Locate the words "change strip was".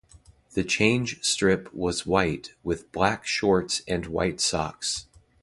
0.63-2.07